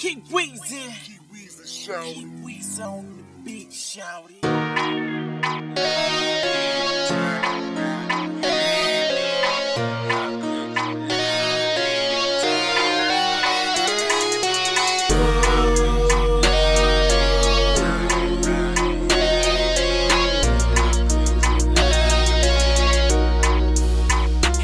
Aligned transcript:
Keep 0.00 0.32
wheezing. 0.32 0.94
Keep 1.04 1.20
Weezy 1.30 1.66
shout. 1.66 2.02
Keep 2.02 2.28
wheezing 2.42 2.84
on 2.86 3.18
the 3.18 3.22
beat, 3.44 3.68
shouty. 3.68 4.36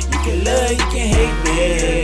You 0.00 0.18
can 0.24 0.44
love, 0.44 0.70
you 0.70 0.78
can 0.78 1.08
hate 1.08 1.44
me. 1.44 1.95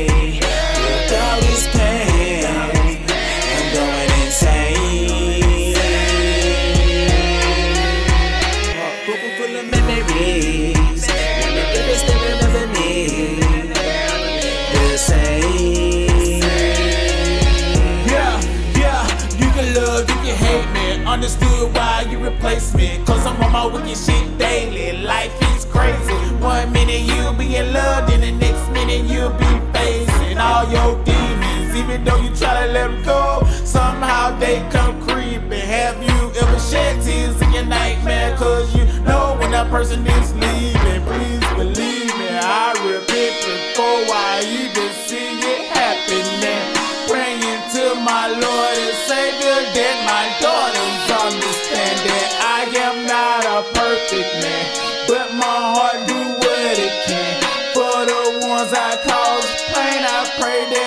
Understood 21.12 21.74
why 21.74 22.06
you 22.08 22.16
replace 22.24 22.74
me. 22.74 22.98
Cause 23.04 23.26
I'm 23.26 23.38
on 23.42 23.52
my 23.52 23.66
wicked 23.66 23.98
shit 23.98 24.38
daily. 24.38 24.96
Life 25.02 25.34
is 25.54 25.66
crazy. 25.66 26.14
One 26.40 26.72
minute 26.72 27.02
you'll 27.02 27.34
be 27.34 27.54
in 27.56 27.70
love, 27.74 28.08
then 28.08 28.22
the 28.22 28.32
next 28.32 28.66
minute 28.70 29.04
you'll 29.04 29.28
be 29.28 29.52
facing 29.74 30.38
all 30.38 30.64
your 30.72 30.96
demons. 31.04 31.76
Even 31.76 32.02
though 32.02 32.16
you 32.16 32.34
try 32.34 32.66
to 32.66 32.72
let 32.72 32.88
them 32.88 33.02
go, 33.04 33.46
somehow 33.62 34.38
they 34.38 34.66
come 34.70 35.06
creeping. 35.06 35.52
Have 35.52 36.02
you 36.02 36.32
ever 36.40 36.58
shed 36.58 37.02
tears 37.02 37.38
in 37.42 37.52
your 37.52 37.66
nightmare? 37.66 38.34
Cause 38.38 38.74
you 38.74 38.86
know 39.02 39.36
when 39.38 39.50
that 39.50 39.68
person 39.68 40.06
is 40.06 40.34
leaving. 40.36 41.04
Please 41.04 41.46
believe 41.60 42.08
me, 42.16 42.28
I 42.40 42.72
repent 42.88 43.36
before 43.44 44.16
I 44.16 44.40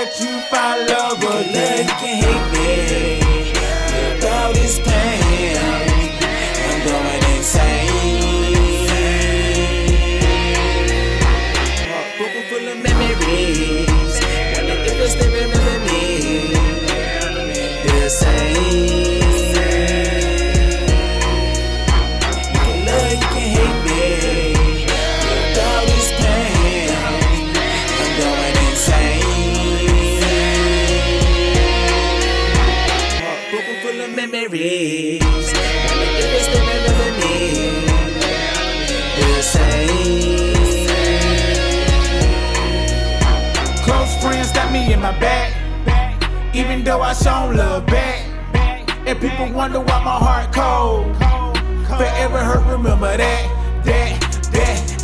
that 0.06 0.20
you 0.22 0.40
find 0.50 0.90
love 0.90 1.22
You 1.24 1.30
love, 1.30 1.88
can 2.00 2.24
hate 2.24 2.48
me. 2.54 2.70
With 4.14 4.26
all 4.26 4.54
this 4.54 4.80
pain, 4.80 5.58
I'm 6.70 6.80
going 6.88 7.24
insane. 7.36 8.88
Book 12.18 12.36
full 12.50 12.68
of 12.68 12.78
memories. 12.84 14.20
The 14.68 14.76
difference 14.86 15.16
they 15.16 15.30
remember 15.30 15.80
me. 15.92 16.54
The 17.84 18.10
same. 18.10 19.05
Memories. 35.06 35.54
When 35.90 36.00
the 36.00 36.06
difference 36.18 36.48
they 36.48 36.60
remember 36.60 37.10
me. 37.22 37.34
The 39.16 39.42
same. 39.42 40.88
Close 43.84 44.14
friends 44.22 44.52
got 44.52 44.72
me 44.72 44.94
in 44.94 45.02
my 45.02 45.18
back, 45.20 45.54
even 46.56 46.84
though 46.84 47.02
I 47.02 47.14
shown 47.14 47.58
love 47.58 47.86
back. 47.86 48.24
And 49.08 49.20
people 49.20 49.52
wonder 49.52 49.80
why 49.80 50.04
my 50.04 50.18
heart 50.18 50.52
cold. 50.54 51.16
Forever 51.88 52.40
hurt, 52.40 52.66
remember 52.66 53.16
that, 53.16 53.84
that, 53.86 54.25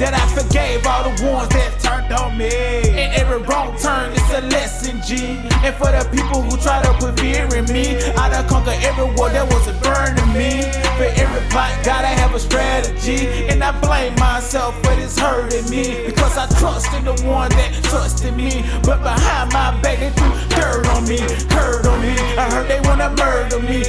that, 0.01 0.17
I 0.17 0.25
forgave 0.33 0.85
all 0.85 1.05
the 1.05 1.13
ones 1.29 1.49
that 1.53 1.77
turned 1.77 2.11
on 2.11 2.37
me. 2.37 2.49
And 2.97 3.13
every 3.13 3.37
wrong 3.45 3.77
turn 3.77 4.11
is 4.11 4.29
a 4.33 4.41
lesson, 4.49 4.99
G. 5.05 5.37
And 5.61 5.75
for 5.77 5.93
the 5.93 6.01
people 6.09 6.41
who 6.41 6.57
try 6.57 6.81
to 6.81 6.91
put 6.97 7.19
fear 7.19 7.45
in 7.53 7.65
me, 7.69 8.01
I 8.17 8.29
done 8.29 8.47
conquer 8.49 8.73
every 8.81 9.05
war 9.13 9.29
that 9.29 9.45
was 9.45 9.69
a 9.69 9.75
burn 9.85 10.17
to 10.17 10.25
me. 10.33 10.65
For 10.97 11.05
every 11.05 11.43
plot, 11.53 11.69
gotta 11.85 12.09
have 12.09 12.33
a 12.33 12.39
strategy. 12.39 13.45
And 13.47 13.63
I 13.63 13.77
blame 13.79 14.15
myself 14.15 14.73
for 14.81 14.95
this 14.97 15.17
hurting 15.17 15.69
me. 15.69 16.05
Because 16.05 16.35
I 16.35 16.49
trust 16.57 16.91
in 16.97 17.05
the 17.05 17.13
one 17.29 17.49
that 17.51 17.69
trusted 17.83 18.35
me. 18.35 18.65
But 18.81 19.05
behind 19.05 19.53
my 19.53 19.77
back, 19.81 19.99
they 20.01 20.09
threw 20.17 20.33
dirt 20.57 20.87
on 20.97 21.05
me, 21.05 21.21
hurt 21.53 21.85
on 21.85 22.01
me. 22.01 22.17
I 22.41 22.49
heard 22.49 22.67
they 22.67 22.81
wanna 22.89 23.13
murder 23.13 23.61
me. 23.61 23.85